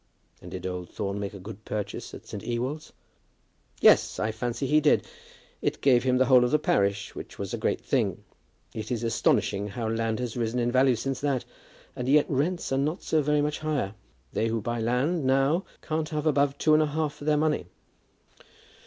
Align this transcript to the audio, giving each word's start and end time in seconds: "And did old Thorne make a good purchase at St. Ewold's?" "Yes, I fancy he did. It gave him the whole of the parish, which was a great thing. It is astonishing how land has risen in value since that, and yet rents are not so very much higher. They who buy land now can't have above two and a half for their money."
"And 0.41 0.49
did 0.49 0.65
old 0.65 0.89
Thorne 0.89 1.19
make 1.19 1.35
a 1.35 1.39
good 1.39 1.63
purchase 1.63 2.15
at 2.15 2.25
St. 2.25 2.41
Ewold's?" 2.41 2.91
"Yes, 3.81 4.17
I 4.19 4.31
fancy 4.31 4.65
he 4.65 4.81
did. 4.81 5.05
It 5.61 5.79
gave 5.79 6.03
him 6.03 6.17
the 6.17 6.25
whole 6.25 6.43
of 6.43 6.49
the 6.49 6.57
parish, 6.57 7.13
which 7.13 7.37
was 7.37 7.53
a 7.53 7.57
great 7.59 7.81
thing. 7.81 8.23
It 8.73 8.89
is 8.91 9.03
astonishing 9.03 9.67
how 9.67 9.87
land 9.87 10.17
has 10.19 10.35
risen 10.35 10.57
in 10.57 10.71
value 10.71 10.95
since 10.95 11.21
that, 11.21 11.45
and 11.95 12.09
yet 12.09 12.25
rents 12.27 12.71
are 12.71 12.79
not 12.79 13.03
so 13.03 13.21
very 13.21 13.41
much 13.41 13.59
higher. 13.59 13.93
They 14.33 14.47
who 14.47 14.59
buy 14.59 14.79
land 14.81 15.23
now 15.23 15.65
can't 15.83 16.09
have 16.09 16.25
above 16.25 16.57
two 16.57 16.73
and 16.73 16.81
a 16.81 16.87
half 16.87 17.13
for 17.13 17.25
their 17.25 17.37
money." 17.37 17.67